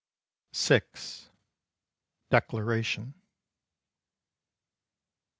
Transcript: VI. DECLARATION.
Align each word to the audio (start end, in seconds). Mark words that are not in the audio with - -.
VI. 0.55 0.81
DECLARATION. 2.31 3.13